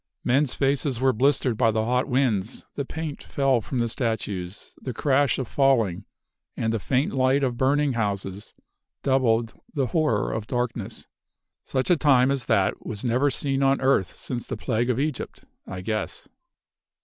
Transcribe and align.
Men's 0.23 0.55
faces 0.55 0.99
were 0.99 1.13
blistered 1.13 1.57
by 1.57 1.69
the 1.69 1.85
hot 1.85 2.07
winds; 2.07 2.65
the 2.73 2.85
paint 2.85 3.21
fell 3.21 3.61
from 3.61 3.77
the 3.77 3.87
statues; 3.87 4.73
the 4.81 4.95
crash 4.95 5.37
of 5.37 5.47
falling, 5.47 6.05
and 6.57 6.73
the 6.73 6.79
faint 6.79 7.13
light 7.13 7.43
of 7.43 7.55
burning 7.55 7.93
houses 7.93 8.55
doubled 9.03 9.53
the 9.75 9.85
horror 9.93 10.31
of 10.33 10.47
darkness. 10.47 11.05
Such 11.65 11.91
a 11.91 11.97
time 11.97 12.31
as 12.31 12.47
that 12.47 12.83
was 12.83 13.05
never 13.05 13.29
seen 13.29 13.61
on 13.61 13.79
earth 13.79 14.15
since 14.15 14.47
the 14.47 14.57
plague 14.57 14.89
of 14.89 14.99
Egypt, 14.99 15.43
I 15.67 15.81
guess! 15.81 16.27